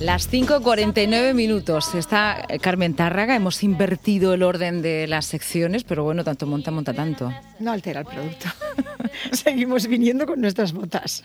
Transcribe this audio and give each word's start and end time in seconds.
Las 0.00 0.28
5.49 0.32 1.32
minutos. 1.32 1.94
Está 1.94 2.44
Carmen 2.60 2.94
Tárraga. 2.94 3.36
Hemos 3.36 3.62
invertido 3.62 4.34
el 4.34 4.42
orden 4.42 4.82
de 4.82 5.06
las 5.06 5.26
secciones, 5.26 5.84
pero 5.84 6.02
bueno, 6.02 6.24
tanto 6.24 6.44
monta, 6.44 6.72
monta 6.72 6.92
tanto. 6.92 7.32
No 7.60 7.70
altera 7.70 8.00
el 8.00 8.06
producto. 8.06 8.46
Seguimos 9.32 9.86
viniendo 9.86 10.26
con 10.26 10.40
nuestras 10.40 10.72
botas. 10.72 11.22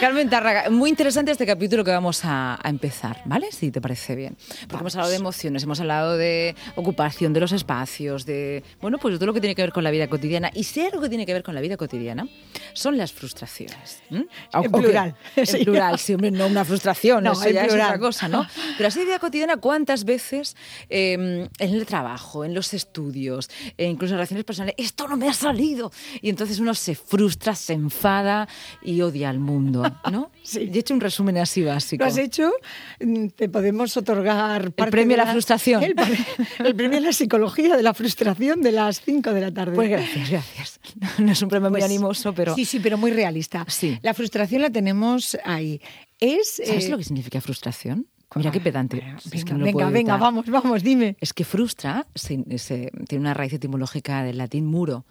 Carmen 0.00 0.28
Tárraga, 0.28 0.68
muy 0.68 0.90
interesante 0.90 1.32
este 1.32 1.46
capítulo 1.46 1.82
que 1.82 1.90
vamos 1.90 2.22
a, 2.24 2.58
a 2.62 2.68
empezar, 2.68 3.22
¿vale? 3.24 3.50
Si 3.50 3.70
te 3.70 3.80
parece 3.80 4.14
bien. 4.14 4.36
Porque 4.68 4.82
hemos 4.82 4.94
hablado 4.94 5.10
de 5.10 5.16
emociones, 5.16 5.62
hemos 5.62 5.80
hablado 5.80 6.18
de 6.18 6.54
ocupación 6.76 7.32
de 7.32 7.40
los 7.40 7.52
espacios, 7.52 8.26
de, 8.26 8.62
bueno, 8.82 8.98
pues 8.98 9.14
todo 9.16 9.24
lo 9.26 9.32
que 9.32 9.40
tiene 9.40 9.54
que 9.54 9.62
ver 9.62 9.72
con 9.72 9.82
la 9.84 9.90
vida 9.90 10.06
cotidiana. 10.08 10.50
Y 10.52 10.64
si 10.64 10.82
algo 10.82 11.00
que 11.00 11.08
tiene 11.08 11.24
que 11.24 11.32
ver 11.32 11.42
con 11.42 11.54
la 11.54 11.62
vida 11.62 11.78
cotidiana, 11.78 12.28
son 12.74 12.98
las 12.98 13.12
frustraciones. 13.12 14.02
En 14.10 14.70
plural. 14.70 15.14
En 15.36 15.46
Sí. 15.46 15.64
plural, 15.64 15.98
sí, 15.98 16.12
hombre, 16.12 16.30
no 16.30 16.46
una 16.46 16.64
frustración, 16.66 17.24
No, 17.24 17.32
eso 17.32 17.48
ya 17.48 17.64
es 17.64 17.72
otra 17.72 17.98
cosa, 17.98 18.28
¿no? 18.28 18.46
Pero 18.76 18.88
así 18.88 18.98
de 18.98 19.06
vida 19.06 19.18
cotidiana, 19.18 19.56
¿cuántas 19.56 20.04
veces 20.04 20.56
eh, 20.90 21.48
en 21.58 21.74
el 21.74 21.86
trabajo, 21.86 22.44
en 22.44 22.52
los 22.54 22.74
estudios, 22.74 23.48
e 23.78 23.86
incluso 23.86 24.12
en 24.12 24.18
relaciones 24.18 24.44
personales, 24.44 24.74
esto 24.78 25.08
no 25.08 25.16
me 25.16 25.28
ha 25.28 25.32
salido? 25.32 25.90
Y 26.20 26.28
entonces 26.28 26.58
uno 26.58 26.74
se 26.74 26.94
frustra, 26.94 27.54
se 27.54 27.72
enfada 27.72 28.46
y 28.82 29.00
odia 29.00 29.30
al 29.30 29.38
mundo, 29.38 29.84
¿no? 30.10 30.30
Sí. 30.46 30.70
He 30.72 30.78
hecho 30.78 30.94
un 30.94 31.00
resumen 31.00 31.38
así 31.38 31.62
básico. 31.64 32.04
¿Lo 32.04 32.08
has 32.08 32.16
hecho? 32.18 32.52
Mm, 33.00 33.28
Te 33.28 33.48
podemos 33.48 33.96
otorgar 33.96 34.70
parte 34.72 34.92
premio 34.92 35.16
de 35.16 35.22
a 35.22 35.24
la 35.24 35.32
frustración. 35.32 35.82
El, 35.82 35.94
pre- 35.96 36.18
el 36.64 36.76
premio 36.76 36.98
a 36.98 37.00
la 37.00 37.12
psicología 37.12 37.76
de 37.76 37.82
la 37.82 37.94
frustración 37.94 38.62
de 38.62 38.70
las 38.70 39.00
5 39.00 39.32
de 39.32 39.40
la 39.40 39.50
tarde. 39.52 39.74
Pues 39.74 39.88
gracias, 39.90 40.30
gracias. 40.30 40.80
No 41.18 41.32
es 41.32 41.42
un 41.42 41.48
premio 41.48 41.68
muy 41.70 41.80
Pues, 41.80 41.90
animoso, 41.90 42.32
pero... 42.32 42.54
Sí, 42.54 42.64
sí, 42.64 42.78
pero 42.78 42.96
muy 42.96 43.10
realista. 43.10 43.64
Sí. 43.68 43.98
La 44.02 44.14
frustración 44.14 44.62
la 44.62 44.70
tenemos 44.70 45.36
ahí. 45.44 45.80
Es. 46.20 46.62
¿Sabes 46.64 46.86
eh, 46.86 46.90
lo 46.90 46.98
que 46.98 47.04
significa 47.04 47.40
frustración? 47.40 48.06
Mira 48.36 48.50
qué 48.52 48.60
pedante. 48.60 48.98
Venga, 48.98 49.18
Es 49.32 49.44
que 49.44 49.52
no 49.52 49.60
venga, 49.64 49.72
puedo 49.72 49.90
venga, 49.90 50.16
vamos, 50.16 50.46
vamos, 50.46 50.82
dime. 50.82 51.16
Es 51.20 51.32
que 51.32 51.44
frustra 51.44 52.06
se- 52.14 52.44
se- 52.58 52.90
tiene 53.08 53.22
una 53.22 53.34
raíz 53.34 53.52
etimológica 53.52 54.22
del 54.22 54.38
latín 54.38 54.66
muro. 54.66 55.06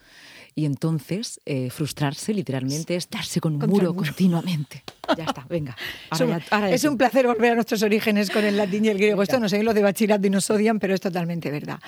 Y 0.58 0.64
entonces, 0.66 1.42
eh, 1.46 1.70
frustrarse 1.70 2.34
literalmente 2.34 2.96
es 2.96 3.10
darse 3.10 3.42
con 3.42 3.54
un 3.56 3.60
muro, 3.60 3.94
muro. 3.94 3.94
continuamente. 3.96 4.84
Ya 5.18 5.26
está, 5.26 5.46
venga. 5.50 5.76
Es 6.12 6.22
Ahora 6.22 6.38
ya- 6.40 6.46
ahora 6.50 6.70
ya 6.70 6.76
es 6.76 6.82
sí. 6.82 6.88
un 6.88 6.98
placer 6.98 7.28
volver 7.28 7.52
a 7.52 7.56
nuestros 7.56 7.84
orígenes 7.84 8.30
con 8.32 8.46
el 8.46 8.56
latín 8.56 8.86
y 8.86 8.88
el 8.88 8.98
griego. 8.98 9.22
Esto 9.22 9.38
no 9.40 9.50
sé, 9.50 9.62
lo 9.64 9.74
de 9.74 9.82
bachillerato 9.82 10.26
y 10.28 10.30
nos 10.30 10.50
odian, 10.50 10.80
pero 10.80 10.94
es 10.94 11.02
totalmente 11.02 11.52
verdad. 11.52 11.80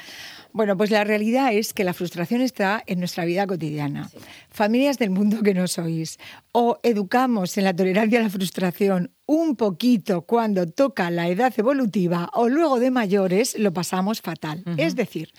Bueno, 0.51 0.75
pues 0.75 0.91
la 0.91 1.03
realidad 1.05 1.53
es 1.53 1.73
que 1.73 1.83
la 1.85 1.93
frustración 1.93 2.41
está 2.41 2.83
en 2.87 2.99
nuestra 2.99 3.23
vida 3.25 3.47
cotidiana. 3.47 4.09
Familias 4.49 4.97
del 4.97 5.11
mundo 5.11 5.41
que 5.43 5.53
no 5.53 5.67
sois, 5.67 6.17
o 6.51 6.79
educamos 6.83 7.57
en 7.57 7.63
la 7.63 7.73
tolerancia 7.75 8.19
a 8.19 8.23
la 8.23 8.29
frustración 8.29 9.11
un 9.27 9.55
poquito 9.55 10.23
cuando 10.23 10.65
toca 10.67 11.09
la 11.11 11.27
edad 11.29 11.53
evolutiva, 11.57 12.29
o 12.33 12.49
luego 12.49 12.79
de 12.79 12.91
mayores 12.91 13.57
lo 13.59 13.71
pasamos 13.73 14.21
fatal. 14.21 14.63
Es 14.77 14.95
decir, 14.95 15.31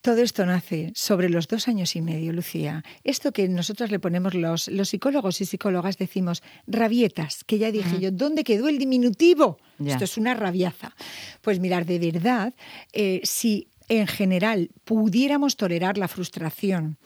todo 0.00 0.22
esto 0.22 0.46
nace 0.46 0.92
sobre 0.94 1.28
los 1.28 1.48
dos 1.48 1.68
años 1.68 1.96
y 1.96 2.00
medio, 2.00 2.32
Lucía. 2.32 2.84
Esto 3.04 3.32
que 3.32 3.48
nosotros 3.48 3.90
le 3.90 3.98
ponemos 3.98 4.34
los, 4.34 4.68
los 4.68 4.90
psicólogos 4.90 5.40
y 5.40 5.44
psicólogas 5.44 5.98
decimos 5.98 6.42
rabietas, 6.66 7.44
que 7.44 7.58
ya 7.58 7.72
dije 7.72 7.98
yo, 8.00 8.10
¿dónde 8.10 8.44
quedó 8.44 8.68
el 8.68 8.78
diminutivo? 8.78 9.58
Esto 9.84 10.04
es 10.04 10.16
una 10.16 10.34
rabiaza. 10.34 10.94
Pues 11.42 11.60
mirar, 11.60 11.86
de 11.86 11.98
verdad, 11.98 12.54
eh, 12.92 13.20
si 13.24 13.68
en 13.88 14.06
general 14.06 14.70
pudiéramos 14.84 15.56
tolerar 15.56 15.98
la 15.98 16.08
frustración, 16.08 16.98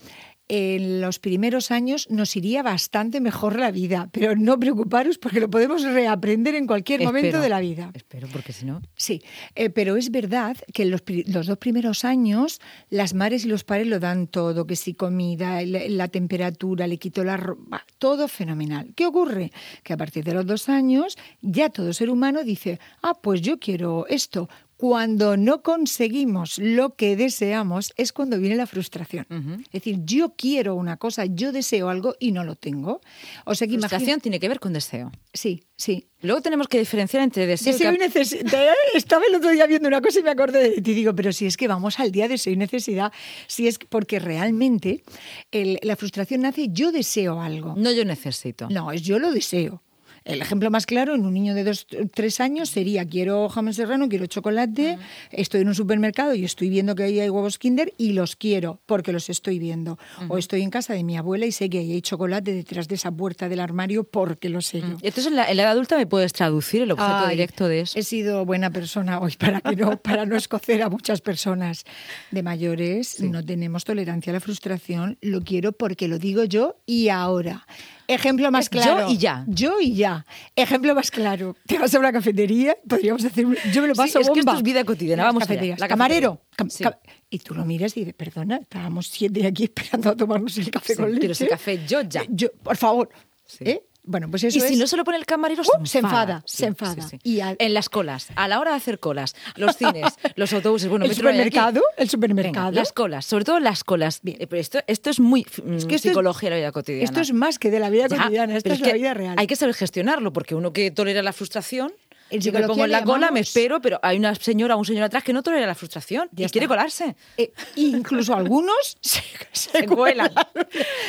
en 0.48 1.00
los 1.00 1.19
primeros 1.19 1.70
años 1.70 2.08
nos 2.10 2.36
iría 2.36 2.62
bastante 2.62 3.20
mejor 3.20 3.58
la 3.58 3.70
vida, 3.70 4.08
pero 4.12 4.36
no 4.36 4.58
preocuparos 4.58 5.19
porque 5.19 5.41
lo 5.41 5.48
podemos 5.48 5.82
reaprender 5.82 6.54
en 6.54 6.66
cualquier 6.66 7.03
momento 7.03 7.41
de 7.41 7.48
la 7.48 7.60
vida. 7.60 7.91
Espero, 7.94 8.28
porque 8.32 8.53
si 8.53 8.66
no... 8.66 8.82
Sí, 8.97 9.22
eh, 9.54 9.70
pero 9.70 9.97
es 9.97 10.10
verdad 10.10 10.56
que 10.72 10.82
en 10.82 10.91
los, 10.91 11.03
los 11.26 11.47
dos 11.47 11.58
primeros 11.58 12.04
años 12.04 12.60
las 12.91 13.14
madres 13.14 13.44
y 13.44 13.48
los 13.48 13.64
padres 13.64 13.86
lo 13.86 13.98
dan 13.98 14.26
todo, 14.26 14.66
que 14.66 14.76
si 14.76 14.94
comida, 14.94 15.62
la, 15.62 15.88
la 15.88 16.08
temperatura, 16.08 16.86
le 16.86 16.98
quito 16.98 17.24
la 17.24 17.36
ropa, 17.36 17.86
todo 17.98 18.28
fenomenal. 18.28 18.92
¿Qué 18.94 19.06
ocurre? 19.06 19.53
Que 19.82 19.92
a 19.92 19.97
partir 19.97 20.24
de 20.24 20.34
los 20.34 20.47
dos 20.47 20.69
años 20.69 21.16
ya 21.41 21.70
todo 21.70 21.92
ser 21.92 22.10
humano 22.10 22.44
dice, 22.44 22.78
ah, 23.03 23.14
pues 23.14 23.41
yo 23.41 23.59
quiero 23.59 24.06
esto. 24.09 24.48
Cuando 24.82 25.37
no 25.37 25.62
conseguimos 25.62 26.59
lo 26.59 26.97
que 26.97 27.15
deseamos 27.15 27.93
es 27.97 28.12
cuando 28.12 28.37
viene 28.41 28.56
la 28.56 28.66
frustración. 28.66 29.26
Es 29.66 29.70
decir, 29.70 30.00
yo 30.04 30.34
quiero 30.37 30.75
una 30.75 30.97
cosa, 30.97 31.25
yo 31.25 31.53
deseo 31.53 31.88
algo 31.88 32.16
y 32.19 32.32
no 32.32 32.43
lo 32.43 32.56
tengo. 32.56 33.00
O 33.44 33.54
sea 33.54 33.69
que 33.69 33.75
Frustración 33.75 34.03
imagina- 34.03 34.22
tiene 34.22 34.41
que 34.41 34.48
ver 34.48 34.59
con 34.59 34.72
deseo. 34.72 35.12
Sí, 35.32 35.62
sí. 35.76 36.09
Luego 36.21 36.41
tenemos 36.42 36.66
que 36.66 36.81
diferenciar 36.81 37.22
entre 37.22 37.47
deseo, 37.47 37.72
Deseo 37.75 37.92
y 37.94 37.98
necesidad. 37.98 38.72
Estaba 38.94 39.22
el 39.28 39.37
otro 39.37 39.50
día 39.50 39.69
viendo 39.69 39.87
una 39.87 40.00
cosa 40.00 40.19
y 40.19 40.25
me 40.25 40.31
acordé 40.31 40.71
de 40.71 40.82
ti. 40.82 40.94
Digo, 40.94 41.15
pero 41.15 41.32
si 41.32 41.47
es 41.47 41.56
que 41.56 41.69
vamos 41.69 42.00
al 42.00 42.10
día 42.10 42.25
de 42.25 42.31
deseo 42.31 42.53
y 42.53 42.56
necesidad, 42.56 43.12
si 43.47 43.69
es 43.69 43.78
que- 43.78 43.87
porque 43.87 44.19
realmente 44.19 45.04
el- 45.53 45.78
la 45.82 45.94
frustración 45.94 46.41
nace 46.41 46.71
yo 46.72 46.91
deseo 46.91 47.41
algo. 47.41 47.75
No 47.76 47.92
yo 47.92 48.04
necesito. 48.04 48.66
No, 48.69 48.91
es 48.91 49.03
yo 49.03 49.21
lo 49.21 49.31
deseo. 49.31 49.81
El 50.25 50.41
ejemplo 50.41 50.71
más 50.71 50.87
claro 50.87 51.15
en 51.15 51.25
un 51.25 51.34
niño 51.34 51.55
de 51.55 51.65
dos, 51.65 51.87
tres 52.15 52.41
años 52.41 52.71
sería 52.71 53.05
quiero 53.05 53.49
jamón 53.49 53.75
serrano, 53.75 54.09
quiero 54.09 54.27
chocolate, 54.27 54.99
estoy 55.31 55.62
en 55.62 55.69
un 55.69 55.75
supermercado 55.75 56.34
y 56.34 56.44
estoy 56.44 56.69
viendo 56.69 56.94
que 56.94 57.05
ahí 57.05 57.21
hay 57.21 57.31
huevos 57.31 57.59
Kinder 57.59 57.93
y 57.99 58.12
los 58.12 58.37
quiero 58.37 58.81
porque 58.87 59.12
los 59.12 59.31
estoy 59.31 59.59
viendo. 59.59 59.99
O 60.28 60.38
estoy 60.38 60.62
en 60.62 60.71
casa 60.71 60.94
de 60.94 61.05
mi 61.05 61.16
abuela 61.16 61.47
y 61.47 61.53
sé 61.53 61.69
que 61.69 61.78
ahí 61.78 61.93
hay 61.93 62.03
chocolate 62.03 62.53
detrás 62.53 62.88
de 62.88 62.94
esa 62.94 63.10
puerta 63.10 63.49
del 63.49 63.60
armario 63.60 64.05
porque 64.05 64.49
lo 64.49 64.60
sé 64.60 64.81
yo. 64.81 64.97
Entonces 65.03 65.27
en 65.27 65.37
la, 65.37 65.50
en 65.50 65.56
la 65.56 65.65
edad 65.65 65.72
adulta 65.72 65.97
me 65.97 66.06
puedes 66.06 66.33
traducir 66.33 66.83
el 66.83 66.93
objeto 66.93 67.12
Ay, 67.12 67.37
directo 67.37 67.69
de 67.69 67.81
eso. 67.81 67.99
He 67.99 68.03
sido 68.03 68.44
buena 68.44 68.71
persona 68.71 69.21
hoy 69.21 69.34
para 69.39 69.60
que 69.60 69.77
no, 69.77 69.97
para 69.97 70.27
no 70.27 70.37
escocer 70.37 70.83
a 70.83 70.89
muchas 70.89 71.21
personas 71.21 71.84
de 72.31 72.43
mayores. 72.43 73.21
No 73.21 73.44
tenemos 73.44 73.84
tolerancia 73.84 74.31
a 74.31 74.34
la 74.34 74.41
frustración. 74.41 75.19
Lo 75.21 75.43
quiero 75.43 75.72
porque 75.72 76.09
lo 76.09 76.19
digo 76.19 76.44
yo 76.44 76.77
y 76.87 77.09
ahora. 77.09 77.66
Ejemplo 78.09 78.51
más 78.51 78.67
Es 78.67 78.71
yo 78.71 78.81
claro. 78.83 79.09
y 79.11 79.17
ya. 79.19 79.45
Yo 79.47 79.81
y 79.81 79.95
ya. 79.95 80.25
Ejemplo 80.57 80.95
más 80.95 81.11
claro. 81.11 81.57
Te 81.67 81.79
vas 81.79 81.95
a 81.95 81.99
una 81.99 82.13
cafetería, 82.13 82.77
podríamos 82.89 83.25
hacer. 83.25 83.47
un- 83.47 83.57
Yo 83.73 83.83
me 83.83 83.89
lo 83.89 83.95
Sí, 83.95 83.99
paso 84.01 84.19
es 84.21 84.27
que 84.31 84.41
esto 84.41 84.45
bomba. 84.45 84.57
es 84.59 84.63
vida 84.63 84.85
cotidiana, 84.85 85.25
vamos 85.25 85.49
allá. 85.49 85.77
La 85.79 85.89
Camarero. 85.89 86.41
cafetería. 86.55 86.57
cam- 86.57 86.71
Sí. 86.71 86.85
cam- 86.85 86.99
Y 87.31 87.39
tú 87.39 87.55
lo 87.55 87.65
miras 87.65 87.97
y 87.97 88.01
dices, 88.01 88.15
perdona, 88.15 88.57
estábamos 88.59 89.07
siete 89.07 89.47
aquí 89.47 89.65
esperando 89.65 90.11
a 90.11 90.17
tomarnos 90.17 90.57
el 90.59 90.71
café 90.71 90.95
Sí, 90.95 91.01
con 91.01 91.07
leche. 91.09 91.19
quiero 91.21 91.33
ese 91.33 91.49
café 91.49 91.81
yo 91.87 92.03
ya. 92.03 92.25
Yo, 92.29 92.53
por 92.63 92.77
favor. 92.77 93.09
Sí. 93.47 93.65
¿Eh? 93.65 93.83
Bueno, 94.05 94.29
pues 94.31 94.43
eso 94.43 94.59
y 94.59 94.61
si 94.61 94.77
no 94.77 94.87
se 94.89 94.97
lo 94.97 95.05
pone 95.05 95.17
el 95.17 95.27
camarero, 95.27 95.63
Uh, 95.63 95.87
se 95.87 95.93
se 95.93 95.99
enfada. 95.99 96.43
enfada, 96.43 96.43
se 96.47 96.67
enfada. 96.67 97.09
Y 97.23 97.39
En 97.41 97.73
las 97.73 97.89
colas, 97.89 98.29
a 98.35 98.49
la 98.49 98.59
hora 98.59 98.73
de 98.73 98.77
hacer 98.79 98.99
colas, 98.99 99.37
los 99.57 99.77
cines, 99.77 100.13
los 100.37 100.53
autobuses, 100.53 100.89
bueno, 100.89 101.05
el 101.05 101.15
supermercado, 101.15 101.81
el 101.97 101.97
Venga, 101.99 102.11
supermercado. 102.11 102.73
las 102.73 102.93
colas, 102.93 103.25
sobre 103.27 103.45
todo 103.45 103.61
las 103.61 103.85
colas. 103.85 104.19
Bien. 104.23 104.39
Eh, 104.41 104.47
pero 104.49 104.61
esto, 104.61 104.81
esto 104.89 105.11
es 105.11 105.21
muy 105.21 105.43
mm, 105.65 105.75
Es 105.77 105.87
que 105.87 105.95
esto 105.95 106.09
es- 106.09 106.13
psicología 106.13 106.51
de 106.51 106.57
la 106.57 106.61
vida 106.61 106.73
cotidiana. 106.73 107.05
Esto 107.05 107.21
es 107.21 107.33
más 107.33 107.59
que 107.61 107.71
de 107.71 107.79
la 107.79 107.91
vida 107.91 108.09
Ya, 108.09 108.17
cotidiana, 108.17 108.57
esto 108.57 108.73
es, 108.73 108.81
la 108.81 108.93
vida 108.93 109.15
real. 109.15 109.37
Hay 109.39 109.47
que 109.47 109.55
saber 109.57 109.75
gestionarlo, 109.75 110.33
porque 110.33 110.55
uno 110.57 110.73
que 110.73 110.91
tolera 110.91 111.23
la 111.23 111.33
frustración, 111.33 111.93
En 112.32 112.41
yo 112.41 112.53
me 112.53 112.66
pongo 112.66 112.84
en 112.84 112.91
la 112.91 113.04
cola, 113.04 113.31
me 113.31 113.41
espero, 113.41 113.81
pero 113.81 113.98
hay 114.03 114.16
una 114.19 114.34
señora 114.34 114.75
o 114.76 114.78
un 114.78 114.84
señor 114.84 115.04
atrás 115.04 115.22
que 115.22 115.32
no 115.32 115.43
tolera 115.43 115.66
la 115.66 115.75
frustración 115.75 116.28
Ya 116.32 116.47
y 116.47 116.48
quiere 116.50 116.66
colarse. 116.69 117.15
Eh, 117.37 117.53
incluso 117.76 118.34
algunos 118.34 118.97
se, 119.00 119.87
cuelan. 119.87 120.31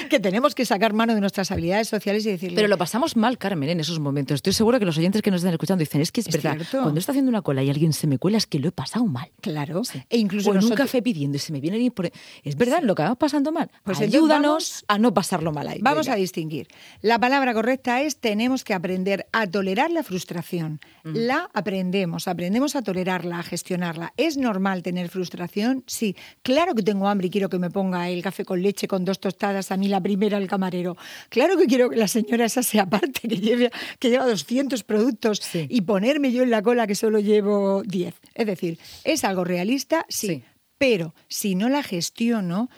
Que 0.10 0.20
tenemos 0.20 0.56
que 0.56 0.66
sacar 0.66 0.94
mano 0.94 1.16
de 1.16 1.22
nuestras 1.22 1.52
habilidades 1.52 1.88
sociales 1.88 2.26
y 2.26 2.32
decirle. 2.32 2.56
Pero 2.56 2.68
lo 2.68 2.78
pasamos 2.78 3.16
mal, 3.16 3.38
Carmen, 3.38 3.70
en 3.70 3.80
esos 3.80 4.00
momentos. 4.00 4.36
Estoy 4.36 4.54
segura 4.54 4.80
que 4.80 4.86
los 4.86 4.98
oyentes 4.98 5.22
que 5.22 5.32
nos 5.32 5.40
están 5.42 5.54
escuchando 5.54 5.80
dicen, 5.82 6.02
es 6.02 6.12
que 6.12 6.22
es, 6.22 6.28
Es 6.28 6.34
verdad, 6.34 6.56
cierto. 6.58 6.82
cuando 6.82 7.00
está 7.00 7.12
haciendo 7.12 7.30
una 7.30 7.42
cola 7.42 7.64
y 7.64 7.70
alguien 7.70 7.94
se 7.94 8.08
me 8.08 8.18
cuela, 8.18 8.38
es 8.38 8.46
que 8.48 8.60
lo 8.60 8.68
he 8.68 8.72
pasado 8.72 9.06
mal. 9.06 9.32
Claro. 9.42 9.82
E 10.10 10.18
incluso 10.18 10.52
o 10.52 10.56
en 10.56 10.64
un 10.64 10.72
café 10.72 11.02
pidiendo 11.02 11.38
y 11.38 11.40
se 11.40 11.52
me 11.52 11.60
viene 11.62 11.76
alguien 11.78 11.92
por... 11.92 12.12
Es 12.44 12.56
verdad, 12.58 12.82
lo 12.84 12.96
que 12.96 13.04
vamos 13.04 13.18
pasando 13.18 13.52
mal. 13.52 13.70
Pues 13.84 14.00
Ayúdanos 14.02 14.44
vamos- 14.44 14.86
a 14.88 14.98
no 15.00 15.14
pasarlo 15.14 15.52
mal 15.52 15.68
ahí. 15.68 15.80
Vamos 15.82 16.06
Venga. 16.08 16.14
a 16.16 16.18
distinguir. 16.18 16.68
La 17.02 17.20
palabra 17.20 17.54
correcta 17.54 18.02
es 18.02 18.18
tenemos 18.18 18.64
que 18.64 18.74
aprender 18.74 19.28
a 19.32 19.48
tolerar 19.48 19.92
la 19.92 20.04
frustración. 20.04 20.80
La 21.04 21.50
aprendemos, 21.54 22.28
aprendemos 22.30 22.76
a 22.78 22.82
tolerarla, 22.82 23.40
a 23.40 23.44
gestionarla. 23.44 24.14
¿Es 24.16 24.38
normal 24.38 24.84
tener 24.84 25.10
frustración? 25.10 25.84
Sí. 25.86 26.16
Claro 26.44 26.74
que 26.76 26.82
tengo 26.82 27.10
hambre 27.10 27.28
y 27.28 27.30
quiero 27.30 27.50
que 27.50 27.60
me 27.60 27.70
ponga 27.70 28.10
el 28.10 28.22
café 28.24 28.46
con 28.46 28.62
leche 28.62 28.88
con 28.88 29.04
dos 29.04 29.20
tostadas, 29.20 29.72
a 29.72 29.78
mí 29.78 29.90
la 29.90 30.00
primera 30.02 30.38
el 30.38 30.48
camarero. 30.48 30.96
Claro 31.30 31.58
que 31.58 31.66
quiero 31.68 31.90
que 31.90 31.98
la 31.98 32.08
señora 32.08 32.46
esa 32.46 32.64
se 32.64 32.80
aparte, 32.80 33.28
que, 33.28 33.38
lleve, 33.38 33.70
que 34.00 34.10
lleva 34.10 34.26
200 34.26 34.84
productos 34.84 35.40
Sí. 35.44 35.68
y 35.70 35.82
ponerme 35.82 36.32
yo 36.32 36.44
en 36.44 36.52
la 36.52 36.62
cola 36.62 36.88
que 36.88 36.96
solo 36.96 37.20
llevo 37.20 37.84
10. 37.84 38.16
Es 38.34 38.46
decir, 38.46 38.80
¿es 39.04 39.24
algo 39.26 39.44
realista? 39.44 40.06
Sí. 40.08 40.28
Sí. 40.28 40.44
Pero 40.78 41.14
si 41.30 41.56
no 41.56 41.70
la 41.70 41.82
gestiono, 41.84 42.70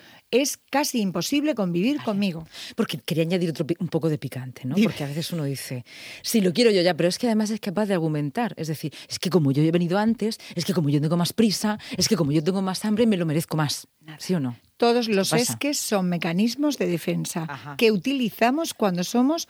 es 0.41 0.57
casi 0.69 1.01
imposible 1.01 1.55
convivir 1.55 2.01
conmigo. 2.03 2.47
Porque 2.75 2.97
quería 2.99 3.23
añadir 3.23 3.49
otro 3.49 3.65
un 3.79 3.87
poco 3.87 4.09
de 4.09 4.17
picante, 4.17 4.65
¿no? 4.65 4.75
Dime. 4.75 4.87
Porque 4.87 5.03
a 5.03 5.07
veces 5.07 5.31
uno 5.31 5.43
dice, 5.43 5.85
sí, 6.21 6.41
lo 6.41 6.53
quiero 6.53 6.71
yo 6.71 6.81
ya, 6.81 6.93
pero 6.95 7.09
es 7.09 7.17
que 7.17 7.27
además 7.27 7.49
es 7.49 7.59
capaz 7.59 7.85
de 7.85 7.93
argumentar. 7.93 8.53
Es 8.57 8.67
decir, 8.67 8.93
es 9.09 9.19
que 9.19 9.29
como 9.29 9.51
yo 9.51 9.63
he 9.63 9.71
venido 9.71 9.97
antes, 9.97 10.39
es 10.55 10.65
que 10.65 10.73
como 10.73 10.89
yo 10.89 11.01
tengo 11.01 11.17
más 11.17 11.33
prisa, 11.33 11.79
es 11.97 12.07
que 12.07 12.15
como 12.15 12.31
yo 12.31 12.43
tengo 12.43 12.61
más 12.61 12.85
hambre, 12.85 13.05
me 13.05 13.17
lo 13.17 13.25
merezco 13.25 13.57
más. 13.57 13.87
¿Sí 14.19 14.33
o 14.33 14.39
no? 14.39 14.55
Todos 14.77 15.07
los 15.07 15.33
esques 15.33 15.77
son 15.77 16.09
mecanismos 16.09 16.77
de 16.77 16.87
defensa 16.87 17.45
Ajá. 17.47 17.75
que 17.77 17.91
utilizamos 17.91 18.73
cuando 18.73 19.03
somos 19.03 19.47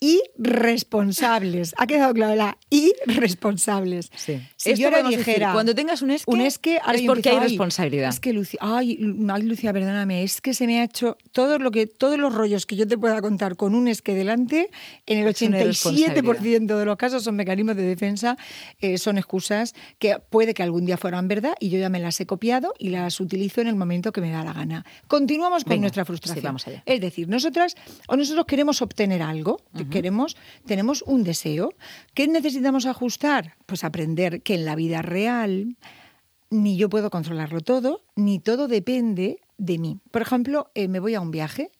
irresponsables. 0.00 1.74
Ha 1.76 1.86
quedado 1.86 2.14
claro 2.14 2.34
la 2.34 2.56
irresponsables. 2.70 4.10
Sí. 4.16 4.40
Si 4.56 4.70
Esto 4.70 4.82
yo 4.82 4.90
decir, 4.90 5.18
dijera 5.18 5.52
cuando 5.52 5.74
tengas 5.74 6.02
un 6.02 6.10
esque, 6.10 6.30
un 6.30 6.40
esque 6.40 6.78
ahora 6.82 6.98
es 6.98 7.04
porque 7.06 7.28
hay 7.28 7.34
empiezo, 7.36 7.42
"Ay, 7.42 7.48
responsabilidad. 7.58 8.08
Es 8.08 8.20
que 8.20 8.32
Lucia, 8.32 8.58
ay, 8.62 8.98
ay, 9.28 9.42
Lucia, 9.42 9.72
perdóname, 9.72 10.22
es 10.22 10.40
que 10.40 10.54
se 10.54 10.66
me 10.66 10.80
ha 10.80 10.84
hecho 10.84 11.16
todo 11.32 11.58
lo 11.58 11.70
que 11.70 11.86
todos 11.86 12.18
los 12.18 12.34
rollos 12.34 12.66
que 12.66 12.76
yo 12.76 12.86
te 12.88 12.96
pueda 12.96 13.20
contar 13.20 13.56
con 13.56 13.74
un 13.74 13.88
esque 13.88 14.14
delante, 14.14 14.70
en 15.06 15.18
el 15.18 15.28
Es 15.28 15.42
una 15.42 15.58
87% 15.58 16.78
de 16.78 16.84
los 16.84 16.96
casos 16.96 17.22
son 17.24 17.36
mecanismos 17.36 17.76
de 17.76 17.82
defensa, 17.82 18.36
eh, 18.80 18.98
son 18.98 19.18
excusas 19.18 19.74
que 19.98 20.18
puede 20.18 20.54
que 20.54 20.62
algún 20.62 20.86
día 20.86 20.96
fueran 20.96 21.28
verdad 21.28 21.54
y 21.60 21.68
yo 21.70 21.78
ya 21.78 21.88
me 21.88 21.98
las 22.00 22.18
he 22.20 22.26
copiado 22.26 22.72
y 22.78 22.88
las 22.90 23.20
utilizo 23.20 23.60
en 23.60 23.66
el 23.68 23.76
momento 23.76 24.12
que 24.12 24.20
me 24.20 24.30
da 24.30 24.42
la 24.44 24.52
gana. 24.52 24.84
Continuamos 25.08 25.64
con 25.64 25.70
Venga, 25.72 25.82
nuestra 25.82 26.04
sí, 26.04 26.06
frustración. 26.06 26.44
vamos 26.44 26.66
allá. 26.66 26.82
Es 26.86 27.00
decir, 27.00 27.28
nosotras 27.28 27.74
o 28.08 28.16
nosotros 28.16 28.46
queremos 28.46 28.80
obtener 28.82 29.22
algo, 29.22 29.60
que 29.89 29.89
queremos, 29.90 30.36
tenemos 30.66 31.02
un 31.02 31.24
deseo. 31.24 31.74
¿Qué 32.14 32.26
necesitamos 32.28 32.86
ajustar? 32.86 33.56
Pues 33.66 33.84
aprender 33.84 34.42
que 34.42 34.54
en 34.54 34.64
la 34.64 34.76
vida 34.76 35.02
real 35.02 35.76
ni 36.50 36.76
yo 36.76 36.88
puedo 36.88 37.10
controlarlo 37.10 37.60
todo, 37.60 38.04
ni 38.16 38.40
todo 38.40 38.68
depende 38.68 39.38
de 39.56 39.78
mí. 39.78 40.00
Por 40.10 40.22
ejemplo, 40.22 40.70
eh, 40.74 40.88
me 40.88 41.00
voy 41.00 41.14
a 41.14 41.20
un 41.20 41.30
viaje 41.30 41.70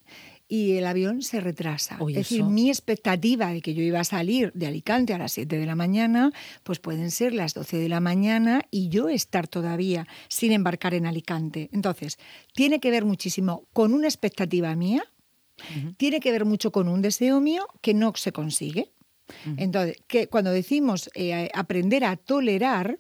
y 0.51 0.73
el 0.73 0.87
avión 0.87 1.23
se 1.23 1.41
retrasa. 1.41 1.97
Es 2.09 2.15
decir, 2.15 2.41
eso. 2.41 2.51
mi 2.51 2.69
expectativa 2.69 3.53
de 3.53 3.63
que 3.63 3.73
yo 3.73 3.83
iba 3.83 4.01
a 4.01 4.05
salir 4.05 4.53
de 4.53 4.67
Alicante 4.67 5.15
a 5.15 5.19
las 5.19 5.33
7 5.33 5.59
de 5.59 5.67
la 5.67 5.77
mañana, 5.77 6.33
pues 6.65 6.81
pueden 6.81 7.11
ser 7.11 7.33
las 7.33 7.55
12 7.55 7.79
de 7.79 7.89
la 7.89 8.01
mañana 8.01 8.63
y 8.71 8.89
yo 8.89 9.09
estar 9.09 9.47
todavía 9.47 10.07
sin 10.29 10.53
embarcar 10.53 10.95
en 10.95 11.07
Alicante. 11.07 11.71
Entonces, 11.73 12.19
tiene 12.53 12.81
que 12.81 12.91
ver 12.91 13.05
muchísimo 13.05 13.69
con 13.73 13.95
una 13.95 14.09
expectativa 14.09 14.75
mía, 14.75 15.05
tiene 15.97 16.21
que 16.21 16.33
ver 16.33 16.45
mucho 16.45 16.73
con 16.73 16.89
un 16.89 17.03
deseo 17.03 17.41
mío 17.41 17.67
que 17.81 17.95
no 17.95 18.13
se 18.17 18.33
consigue. 18.33 18.93
Entonces, 19.57 19.97
que 20.09 20.29
cuando 20.29 20.51
decimos 20.51 21.09
eh, 21.15 21.51
aprender 21.55 22.05
a 22.05 22.17
tolerar, 22.17 22.99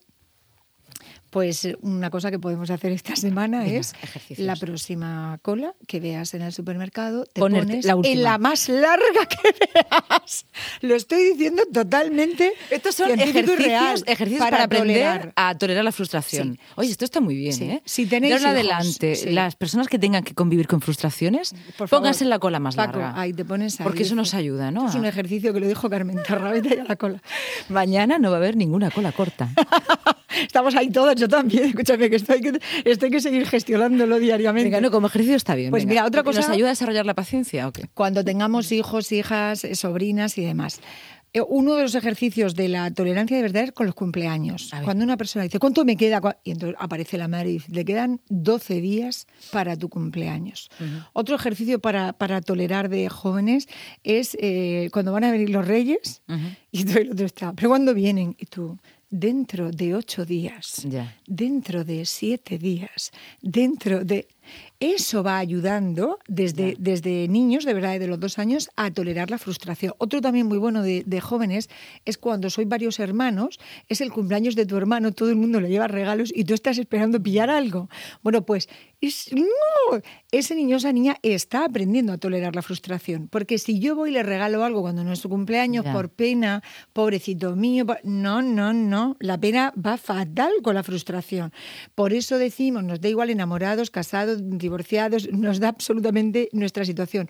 pues 1.30 1.64
eh, 1.64 1.76
una 1.80 2.10
cosa 2.10 2.30
que 2.30 2.38
podemos 2.38 2.70
hacer 2.70 2.92
esta 2.92 3.14
semana 3.16 3.60
Venga, 3.62 3.78
es 3.80 3.94
ejercicios. 4.02 4.46
la 4.46 4.56
próxima 4.56 5.38
cola 5.42 5.74
que 5.86 6.00
veas 6.00 6.34
en 6.34 6.42
el 6.42 6.52
supermercado, 6.52 7.24
te 7.24 7.40
Ponerte 7.40 7.66
pones 7.68 7.84
la 7.84 7.96
última. 7.96 8.12
en 8.14 8.22
la 8.22 8.38
más 8.38 8.68
larga 8.68 9.26
que 9.28 9.38
veas. 9.74 10.46
Lo 10.80 10.94
estoy 10.96 11.22
diciendo 11.32 11.62
totalmente 11.72 12.52
Estos 12.70 12.94
son 12.96 13.10
ejercicios, 13.12 13.58
real, 13.58 14.02
ejercicios 14.06 14.44
para, 14.44 14.64
aprender 14.64 14.96
tolerar. 14.96 15.32
a 15.36 15.56
tolerar 15.56 15.84
la 15.84 15.92
frustración. 15.92 16.54
Sí. 16.54 16.60
Oye, 16.76 16.90
esto 16.90 17.04
está 17.04 17.20
muy 17.20 17.36
bien, 17.36 17.52
Sí. 17.52 17.64
¿eh? 17.64 17.82
Si 17.84 18.06
tenéis 18.06 18.34
hijos, 18.34 18.46
adelante, 18.46 19.14
sí. 19.14 19.30
las 19.30 19.54
personas 19.56 19.88
que 19.88 19.98
tengan 19.98 20.24
que 20.24 20.34
convivir 20.34 20.66
con 20.66 20.80
frustraciones, 20.80 21.52
Por 21.78 21.88
favor, 21.88 22.00
pónganse 22.02 22.24
en 22.24 22.30
la 22.30 22.38
cola 22.38 22.58
más 22.58 22.76
Paco, 22.76 22.98
larga. 22.98 23.20
ahí 23.20 23.32
te 23.32 23.44
pones 23.44 23.78
ahí, 23.80 23.84
Porque 23.84 24.02
eso 24.02 24.14
nos 24.14 24.34
ayuda, 24.34 24.70
¿no? 24.70 24.88
Es 24.88 24.94
un 24.94 25.04
ejercicio 25.04 25.52
que 25.52 25.60
lo 25.60 25.68
dijo 25.68 25.88
Carmen 25.88 26.18
Tarrabeta 26.26 26.74
y 26.74 26.78
a 26.78 26.84
la 26.84 26.96
cola. 26.96 27.22
Mañana 27.68 28.18
no 28.18 28.30
va 28.30 28.36
a 28.36 28.40
haber 28.40 28.56
ninguna 28.56 28.90
cola 28.90 29.12
corta. 29.12 29.48
Estamos 30.42 30.74
ahí 30.76 30.90
todos, 30.90 31.19
yo 31.20 31.28
también, 31.28 31.64
escúchame, 31.64 32.10
que 32.10 32.16
estoy 32.16 32.40
que, 32.40 32.58
esto 32.84 33.04
hay 33.04 33.10
que 33.12 33.20
seguir 33.20 33.46
gestionándolo 33.46 34.18
diariamente. 34.18 34.64
Venga, 34.70 34.80
no, 34.80 34.90
como 34.90 35.06
ejercicio 35.06 35.36
está 35.36 35.54
bien. 35.54 35.70
Pues 35.70 35.84
venga. 35.84 35.90
mira, 36.02 36.06
otra 36.06 36.22
cosa- 36.22 36.40
¿Nos 36.40 36.50
ayuda 36.50 36.68
a 36.68 36.70
desarrollar 36.70 37.06
la 37.06 37.14
paciencia 37.14 37.68
o 37.68 37.72
qué? 37.72 37.88
cuando 37.94 38.24
tengamos 38.24 38.72
hijos, 38.72 39.12
hijas, 39.12 39.64
eh, 39.64 39.74
sobrinas 39.74 40.36
y 40.38 40.44
demás. 40.44 40.80
Eh, 41.32 41.40
Uno 41.48 41.76
de 41.76 41.82
los 41.84 41.94
ejercicios 41.94 42.56
de 42.56 42.66
la 42.68 42.90
tolerancia 42.92 43.36
de 43.36 43.42
verdad 43.44 43.62
es 43.62 43.70
con 43.72 43.86
los 43.86 43.94
cumpleaños. 43.94 44.72
Cuando 44.84 45.04
una 45.04 45.16
persona 45.16 45.44
dice, 45.44 45.60
¿cuánto 45.60 45.84
me 45.84 45.96
queda? 45.96 46.20
Y 46.42 46.50
entonces 46.50 46.76
aparece 46.80 47.18
la 47.18 47.28
madre 47.28 47.50
y 47.50 47.52
dice, 47.54 47.70
le 47.70 47.84
quedan 47.84 48.20
12 48.30 48.80
días 48.80 49.28
para 49.52 49.76
tu 49.76 49.88
cumpleaños. 49.88 50.70
Otro 51.12 51.36
ejercicio 51.36 51.78
para, 51.78 52.14
para 52.14 52.40
tolerar 52.40 52.88
de 52.88 53.08
jóvenes 53.08 53.68
es 54.02 54.36
eh, 54.40 54.88
cuando 54.92 55.12
van 55.12 55.22
a 55.22 55.30
venir 55.30 55.50
los 55.50 55.68
reyes 55.68 56.22
y 56.72 56.82
tú 56.84 56.98
el 56.98 57.12
otro 57.12 57.26
está, 57.26 57.52
¿pero 57.52 57.68
cuándo 57.68 57.94
vienen? 57.94 58.34
Y 58.36 58.46
tú, 58.46 58.76
dentro 59.10 59.70
de 59.72 59.94
ocho 59.94 60.24
días, 60.24 60.86
dentro 61.26 61.84
de 61.84 62.06
siete 62.06 62.58
días, 62.58 63.10
dentro 63.42 64.04
de... 64.04 64.28
Eso 64.80 65.22
va 65.22 65.38
ayudando 65.38 66.18
desde, 66.26 66.74
desde 66.78 67.28
niños, 67.28 67.64
de 67.64 67.74
verdad, 67.74 67.98
de 67.98 68.06
los 68.06 68.18
dos 68.18 68.38
años, 68.38 68.70
a 68.76 68.90
tolerar 68.90 69.30
la 69.30 69.38
frustración. 69.38 69.94
Otro 69.98 70.20
también 70.20 70.46
muy 70.46 70.58
bueno 70.58 70.82
de, 70.82 71.02
de 71.04 71.20
jóvenes 71.20 71.68
es 72.04 72.16
cuando 72.18 72.48
sois 72.50 72.66
varios 72.68 72.98
hermanos, 72.98 73.58
es 73.88 74.00
el 74.00 74.10
cumpleaños 74.10 74.54
de 74.56 74.66
tu 74.66 74.76
hermano, 74.76 75.12
todo 75.12 75.28
el 75.30 75.36
mundo 75.36 75.60
le 75.60 75.68
lleva 75.68 75.86
regalos 75.88 76.32
y 76.34 76.44
tú 76.44 76.54
estás 76.54 76.78
esperando 76.78 77.22
pillar 77.22 77.50
algo. 77.50 77.88
Bueno, 78.22 78.46
pues 78.46 78.68
es- 79.00 79.30
¡no! 79.34 79.44
ese 80.30 80.54
niño 80.54 80.76
o 80.76 80.78
esa 80.78 80.92
niña 80.92 81.16
está 81.22 81.64
aprendiendo 81.64 82.12
a 82.12 82.18
tolerar 82.18 82.54
la 82.54 82.62
frustración. 82.62 83.28
Porque 83.28 83.58
si 83.58 83.80
yo 83.80 83.94
voy 83.96 84.10
y 84.10 84.12
le 84.14 84.22
regalo 84.22 84.64
algo 84.64 84.80
cuando 84.82 85.04
no 85.04 85.12
es 85.12 85.18
su 85.18 85.28
cumpleaños, 85.28 85.84
Ya. 85.84 85.92
por 85.92 86.08
pena, 86.10 86.62
pobrecito 86.92 87.56
mío, 87.56 87.86
po- 87.86 87.96
no, 88.04 88.40
no, 88.42 88.72
no, 88.72 89.16
la 89.20 89.38
pena 89.38 89.72
va 89.76 89.96
fatal 89.96 90.52
con 90.62 90.74
la 90.74 90.82
frustración. 90.82 91.52
Por 91.94 92.12
eso 92.12 92.38
decimos, 92.38 92.84
nos 92.84 93.00
da 93.00 93.08
igual 93.08 93.30
enamorados, 93.30 93.90
casados, 93.90 94.39
divorciados, 94.40 95.30
nos 95.32 95.60
da 95.60 95.68
absolutamente 95.68 96.48
nuestra 96.52 96.84
situación. 96.84 97.28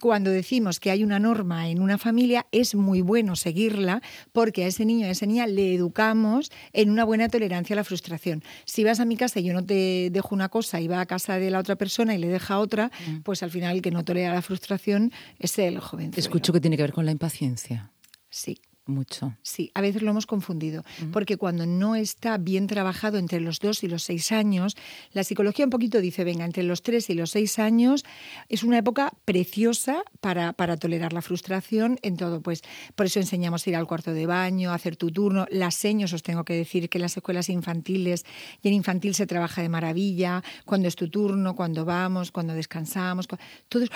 Cuando 0.00 0.30
decimos 0.30 0.80
que 0.80 0.90
hay 0.90 1.04
una 1.04 1.18
norma 1.18 1.68
en 1.68 1.80
una 1.80 1.98
familia, 1.98 2.46
es 2.52 2.74
muy 2.74 3.00
bueno 3.00 3.36
seguirla 3.36 4.02
porque 4.32 4.64
a 4.64 4.66
ese 4.66 4.84
niño 4.84 5.06
y 5.06 5.08
a 5.08 5.12
esa 5.12 5.26
niña 5.26 5.46
le 5.46 5.74
educamos 5.74 6.50
en 6.72 6.90
una 6.90 7.04
buena 7.04 7.28
tolerancia 7.28 7.74
a 7.74 7.76
la 7.76 7.84
frustración. 7.84 8.42
Si 8.64 8.84
vas 8.84 9.00
a 9.00 9.04
mi 9.04 9.16
casa 9.16 9.40
y 9.40 9.44
yo 9.44 9.52
no 9.52 9.64
te 9.64 10.10
dejo 10.10 10.34
una 10.34 10.48
cosa 10.48 10.80
y 10.80 10.88
va 10.88 11.00
a 11.00 11.06
casa 11.06 11.38
de 11.38 11.50
la 11.50 11.58
otra 11.58 11.76
persona 11.76 12.14
y 12.14 12.18
le 12.18 12.28
deja 12.28 12.58
otra, 12.58 12.90
pues 13.24 13.42
al 13.42 13.50
final 13.50 13.76
el 13.76 13.82
que 13.82 13.90
no 13.90 14.04
tolera 14.04 14.34
la 14.34 14.42
frustración 14.42 15.12
es 15.38 15.58
el 15.58 15.78
joven. 15.80 16.12
Escucho 16.16 16.52
que 16.52 16.60
tiene 16.60 16.76
que 16.76 16.82
ver 16.82 16.92
con 16.92 17.04
la 17.04 17.12
impaciencia. 17.12 17.90
Sí. 18.30 18.60
Mucho. 18.88 19.36
Sí, 19.42 19.70
a 19.74 19.82
veces 19.82 20.00
lo 20.00 20.10
hemos 20.12 20.24
confundido, 20.24 20.82
porque 21.12 21.36
cuando 21.36 21.66
no 21.66 21.94
está 21.94 22.38
bien 22.38 22.66
trabajado 22.66 23.18
entre 23.18 23.38
los 23.38 23.58
dos 23.58 23.84
y 23.84 23.86
los 23.86 24.02
seis 24.02 24.32
años, 24.32 24.76
la 25.12 25.24
psicología 25.24 25.66
un 25.66 25.70
poquito 25.70 26.00
dice, 26.00 26.24
venga, 26.24 26.46
entre 26.46 26.62
los 26.62 26.80
tres 26.82 27.10
y 27.10 27.14
los 27.14 27.30
seis 27.30 27.58
años 27.58 28.06
es 28.48 28.62
una 28.64 28.78
época 28.78 29.12
preciosa 29.26 30.02
para, 30.22 30.54
para 30.54 30.78
tolerar 30.78 31.12
la 31.12 31.20
frustración 31.20 31.98
en 32.00 32.16
todo. 32.16 32.40
Pues 32.40 32.62
por 32.94 33.04
eso 33.04 33.20
enseñamos 33.20 33.66
a 33.66 33.70
ir 33.70 33.76
al 33.76 33.86
cuarto 33.86 34.14
de 34.14 34.24
baño, 34.24 34.70
a 34.70 34.74
hacer 34.74 34.96
tu 34.96 35.10
turno. 35.10 35.46
Las 35.50 35.74
señas, 35.74 36.14
os 36.14 36.22
tengo 36.22 36.44
que 36.44 36.54
decir 36.54 36.88
que 36.88 36.96
en 36.96 37.02
las 37.02 37.14
escuelas 37.14 37.50
infantiles 37.50 38.24
y 38.62 38.68
en 38.68 38.74
infantil 38.74 39.14
se 39.14 39.26
trabaja 39.26 39.60
de 39.60 39.68
maravilla, 39.68 40.42
cuando 40.64 40.88
es 40.88 40.96
tu 40.96 41.10
turno, 41.10 41.54
cuando 41.54 41.84
vamos, 41.84 42.32
cuando 42.32 42.54
descansamos, 42.54 43.26
cu- 43.26 43.36
todo 43.68 43.82
es... 43.82 43.90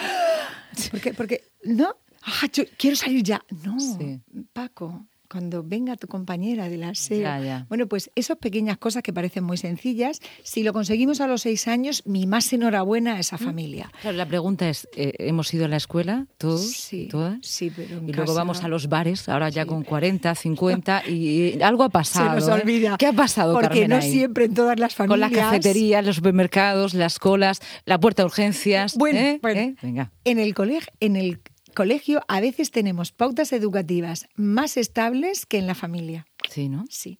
Porque, 0.90 1.14
porque, 1.14 1.44
¿no? 1.64 1.96
Ah, 2.24 2.46
yo 2.52 2.64
quiero 2.76 2.96
salir 2.96 3.22
ya. 3.22 3.42
No, 3.64 3.78
Sí. 3.80 4.20
Paco, 4.52 5.06
cuando 5.28 5.62
venga 5.64 5.96
tu 5.96 6.08
compañera 6.08 6.68
de 6.68 6.76
la 6.76 6.92
ya. 6.92 7.64
Bueno, 7.70 7.86
pues 7.86 8.10
esas 8.14 8.36
pequeñas 8.36 8.76
cosas 8.76 9.02
que 9.02 9.14
parecen 9.14 9.44
muy 9.44 9.56
sencillas, 9.56 10.20
si 10.42 10.62
lo 10.62 10.74
conseguimos 10.74 11.22
a 11.22 11.26
los 11.26 11.40
seis 11.40 11.68
años, 11.68 12.02
mi 12.04 12.26
más 12.26 12.52
enhorabuena 12.52 13.14
a 13.14 13.18
esa 13.20 13.38
familia. 13.38 13.90
Claro, 14.02 14.18
la 14.18 14.26
pregunta 14.26 14.68
es, 14.68 14.86
eh, 14.94 15.14
¿hemos 15.18 15.52
ido 15.54 15.64
a 15.64 15.68
la 15.68 15.78
escuela 15.78 16.26
todos? 16.36 16.60
Sí, 16.70 17.08
¿Todas? 17.10 17.38
sí, 17.40 17.72
pero 17.74 17.96
en 17.96 18.10
Y 18.10 18.12
luego 18.12 18.26
casa- 18.32 18.40
vamos 18.40 18.62
a 18.62 18.68
los 18.68 18.90
bares, 18.90 19.26
ahora 19.30 19.48
ya 19.48 19.64
con 19.64 19.84
40, 19.84 20.34
50, 20.34 21.02
y 21.08 21.62
algo 21.62 21.84
ha 21.84 21.86
Se 21.86 21.92
pasado. 21.92 22.34
nos 22.34 22.48
¿eh? 22.48 22.52
olvida. 22.52 22.96
¿Qué 22.98 23.06
ha 23.06 23.12
pasado, 23.14 23.54
Porque 23.54 23.68
Carmen, 23.68 23.88
no 23.88 23.96
ahí? 23.96 24.12
siempre 24.12 24.44
en 24.44 24.52
todas 24.54 24.78
las 24.78 24.94
Con 24.94 25.08
familias. 25.08 25.32
la 25.32 25.38
cafetería, 25.38 26.02
los 26.02 26.16
supermercados, 26.16 26.92
las 26.92 27.18
colas, 27.18 27.60
la 27.86 27.98
puerta 27.98 28.20
de 28.22 28.26
urgencias. 28.26 28.96
Bueno, 28.98 29.18
¿eh? 29.18 29.38
bueno. 29.40 29.60
¿eh? 29.60 29.76
Venga. 29.80 30.12
En 30.24 30.38
el 30.38 30.52
colegio, 30.54 30.92
en 31.00 31.16
el 31.16 31.40
colegio 31.72 32.22
a 32.28 32.40
veces 32.40 32.70
tenemos 32.70 33.12
pautas 33.12 33.52
educativas 33.52 34.28
más 34.34 34.76
estables 34.76 35.46
que 35.46 35.58
en 35.58 35.66
la 35.66 35.74
familia. 35.74 36.26
Sí, 36.48 36.68
¿no? 36.68 36.84
Sí. 36.90 37.18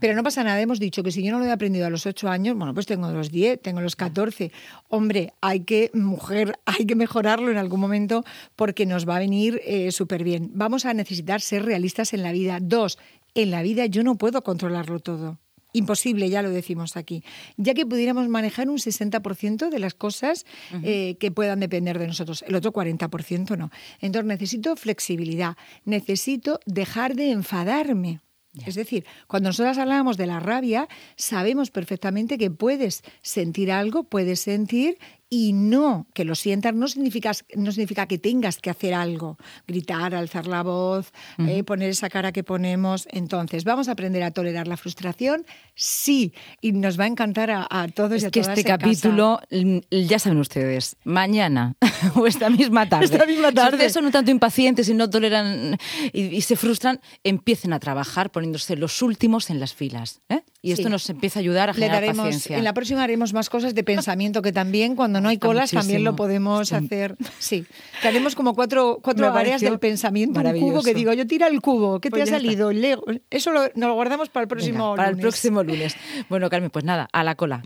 Pero 0.00 0.14
no 0.14 0.22
pasa 0.22 0.44
nada, 0.44 0.60
hemos 0.60 0.78
dicho 0.78 1.02
que 1.02 1.10
si 1.10 1.22
yo 1.22 1.32
no 1.32 1.38
lo 1.38 1.46
he 1.46 1.50
aprendido 1.50 1.86
a 1.86 1.90
los 1.90 2.06
8 2.06 2.28
años, 2.28 2.56
bueno, 2.56 2.74
pues 2.74 2.86
tengo 2.86 3.10
los 3.10 3.30
10, 3.30 3.62
tengo 3.62 3.80
los 3.80 3.96
14. 3.96 4.52
Hombre, 4.88 5.32
hay 5.40 5.60
que, 5.60 5.90
mujer, 5.94 6.58
hay 6.66 6.86
que 6.86 6.94
mejorarlo 6.94 7.50
en 7.50 7.56
algún 7.56 7.80
momento 7.80 8.24
porque 8.54 8.86
nos 8.86 9.08
va 9.08 9.16
a 9.16 9.20
venir 9.20 9.60
súper 9.90 10.24
bien. 10.24 10.50
Vamos 10.54 10.84
a 10.84 10.94
necesitar 10.94 11.40
ser 11.40 11.64
realistas 11.64 12.12
en 12.12 12.22
la 12.22 12.32
vida. 12.32 12.58
Dos, 12.60 12.98
en 13.34 13.50
la 13.50 13.62
vida 13.62 13.86
yo 13.86 14.02
no 14.02 14.16
puedo 14.16 14.42
controlarlo 14.42 15.00
todo. 15.00 15.38
Imposible, 15.76 16.30
ya 16.30 16.42
lo 16.42 16.50
decimos 16.50 16.96
aquí. 16.96 17.22
Ya 17.56 17.74
que 17.74 17.84
pudiéramos 17.84 18.28
manejar 18.28 18.70
un 18.70 18.78
60% 18.78 19.68
de 19.68 19.78
las 19.78 19.94
cosas 19.94 20.46
eh, 20.82 21.16
que 21.20 21.30
puedan 21.30 21.60
depender 21.60 21.98
de 21.98 22.06
nosotros, 22.06 22.44
el 22.46 22.54
otro 22.54 22.72
40% 22.72 23.56
no. 23.56 23.70
Entonces 24.00 24.26
necesito 24.26 24.76
flexibilidad, 24.76 25.56
necesito 25.84 26.60
dejar 26.64 27.14
de 27.14 27.30
enfadarme. 27.30 28.20
Es 28.64 28.74
decir, 28.74 29.04
cuando 29.26 29.50
nosotras 29.50 29.76
hablábamos 29.76 30.16
de 30.16 30.26
la 30.26 30.40
rabia, 30.40 30.88
sabemos 31.16 31.70
perfectamente 31.70 32.38
que 32.38 32.50
puedes 32.50 33.02
sentir 33.20 33.70
algo, 33.70 34.04
puedes 34.04 34.40
sentir 34.40 34.98
y 35.36 35.52
no 35.52 36.06
que 36.14 36.24
lo 36.24 36.34
sientas 36.34 36.74
no 36.74 36.88
significa, 36.88 37.32
no 37.56 37.70
significa 37.70 38.06
que 38.06 38.16
tengas 38.16 38.56
que 38.56 38.70
hacer 38.70 38.94
algo, 38.94 39.36
gritar, 39.68 40.14
alzar 40.14 40.46
la 40.46 40.62
voz, 40.62 41.12
eh, 41.36 41.62
poner 41.62 41.90
esa 41.90 42.08
cara 42.08 42.32
que 42.32 42.42
ponemos. 42.42 43.06
Entonces, 43.10 43.64
vamos 43.64 43.88
a 43.88 43.92
aprender 43.92 44.22
a 44.22 44.30
tolerar 44.30 44.66
la 44.66 44.78
frustración, 44.78 45.44
sí, 45.74 46.32
y 46.62 46.72
nos 46.72 46.98
va 46.98 47.04
a 47.04 47.08
encantar 47.08 47.50
a, 47.50 47.88
todos 47.94 48.12
es 48.12 48.22
y 48.22 48.26
a 48.26 48.30
que 48.30 48.40
este 48.40 48.64
capítulo, 48.64 49.38
mm, 49.50 49.80
ya 49.90 50.18
saben 50.18 50.38
ustedes, 50.38 50.96
mañana 51.04 51.74
o 52.14 52.26
esta 52.26 52.48
misma 52.48 52.88
tarde. 52.88 53.04
esta 53.04 53.26
misma 53.26 53.52
tarde. 53.52 53.72
Si 53.72 53.74
ustedes 53.74 53.92
son 53.92 54.06
un 54.06 54.12
tanto 54.12 54.30
impacientes 54.30 54.88
y 54.88 54.94
no 54.94 55.10
toleran 55.10 55.76
y, 56.14 56.40
se 56.40 56.56
frustran, 56.56 56.98
empiecen 57.24 57.74
a 57.74 57.78
trabajar 57.78 58.30
poniéndose 58.30 58.74
los 58.76 59.02
últimos 59.02 59.50
en 59.50 59.60
las 59.60 59.74
filas. 59.74 60.22
¿eh? 60.30 60.40
Y 60.66 60.72
esto 60.72 60.88
nos 60.88 61.08
empieza 61.08 61.38
a 61.38 61.40
ayudar 61.40 61.70
a 61.70 61.74
generar 61.74 62.04
paciencia. 62.04 62.58
En 62.58 62.64
la 62.64 62.74
próxima 62.74 63.02
haremos 63.02 63.32
más 63.32 63.48
cosas 63.48 63.74
de 63.74 63.84
pensamiento 63.84 64.42
que 64.42 64.52
también 64.52 64.96
cuando 64.96 65.20
no 65.20 65.28
hay 65.28 65.38
colas 65.38 65.70
también 65.70 66.04
lo 66.04 66.16
podemos 66.16 66.72
hacer. 66.72 67.16
Sí, 67.38 67.66
que 68.02 68.08
haremos 68.08 68.34
como 68.34 68.54
cuatro, 68.54 68.98
cuatro 69.02 69.32
áreas 69.32 69.60
del 69.60 69.78
pensamiento. 69.78 70.40
Un 70.40 70.60
cubo 70.60 70.82
que 70.82 70.94
digo, 70.94 71.12
yo 71.12 71.26
tira 71.26 71.46
el 71.48 71.60
cubo, 71.60 72.00
¿qué 72.00 72.10
te 72.10 72.18
pues 72.18 72.30
ha 72.30 72.36
salido? 72.36 72.72
Lego. 72.72 73.04
Eso 73.30 73.52
lo, 73.52 73.62
nos 73.74 73.88
lo 73.88 73.94
guardamos 73.94 74.28
para 74.28 74.42
el 74.42 74.48
próximo 74.48 74.96
Para 74.96 75.08
el 75.08 75.16
próximo 75.16 75.62
lunes. 75.62 75.96
Bueno, 76.28 76.50
Carmen, 76.50 76.70
pues 76.70 76.84
nada, 76.84 77.08
a 77.12 77.24
la 77.24 77.34
cola. 77.34 77.62